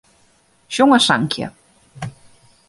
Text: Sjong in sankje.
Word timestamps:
Sjong 0.73 0.95
in 0.97 1.03
sankje. 1.07 1.45